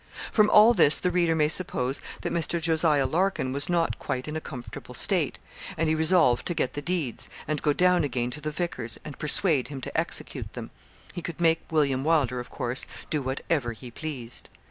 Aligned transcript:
From 0.31 0.49
all 0.49 0.73
this 0.73 0.97
the 0.97 1.11
reader 1.11 1.35
may 1.35 1.47
suppose 1.47 2.01
that 2.21 2.33
Mr. 2.33 2.59
Jos. 2.59 2.83
Larkin 2.83 3.53
was 3.53 3.69
not 3.69 3.99
quite 3.99 4.27
in 4.27 4.35
a 4.35 4.41
comfortable 4.41 4.95
state, 4.95 5.37
and 5.77 5.87
he 5.87 5.93
resolved 5.93 6.47
to 6.47 6.55
get 6.55 6.73
the 6.73 6.81
deeds, 6.81 7.29
and 7.47 7.61
go 7.61 7.71
down 7.71 8.03
again 8.03 8.31
to 8.31 8.41
the 8.41 8.49
vicar's, 8.49 8.97
and 9.05 9.19
persuade 9.19 9.67
him 9.67 9.79
to 9.81 9.95
execute 9.95 10.53
them. 10.53 10.71
He 11.13 11.21
could 11.21 11.39
make 11.39 11.61
William 11.71 12.03
Wylder, 12.03 12.39
of 12.39 12.49
course, 12.49 12.87
do 13.11 13.21
whatever 13.21 13.73
he 13.73 13.91
pleased. 13.91 14.49